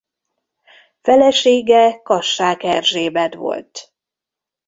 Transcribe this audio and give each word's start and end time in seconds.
Felesége 1.01 2.01
Kassák 2.03 2.63
Erzsébet 2.63 3.33
volt. 3.35 3.93